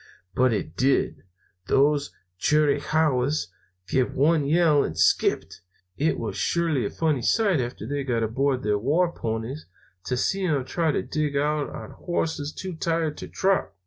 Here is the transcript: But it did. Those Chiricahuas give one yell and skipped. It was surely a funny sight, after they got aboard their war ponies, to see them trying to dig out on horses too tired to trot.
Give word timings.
But 0.33 0.51
it 0.51 0.75
did. 0.75 1.25
Those 1.67 2.09
Chiricahuas 2.39 3.49
give 3.87 4.15
one 4.15 4.47
yell 4.47 4.83
and 4.83 4.97
skipped. 4.97 5.61
It 5.95 6.17
was 6.17 6.35
surely 6.35 6.87
a 6.87 6.89
funny 6.89 7.21
sight, 7.21 7.61
after 7.61 7.85
they 7.85 8.03
got 8.03 8.23
aboard 8.23 8.63
their 8.63 8.79
war 8.79 9.11
ponies, 9.11 9.67
to 10.05 10.17
see 10.17 10.47
them 10.47 10.65
trying 10.65 10.93
to 10.95 11.03
dig 11.03 11.37
out 11.37 11.69
on 11.69 11.91
horses 11.91 12.51
too 12.51 12.73
tired 12.75 13.15
to 13.17 13.27
trot. 13.27 13.73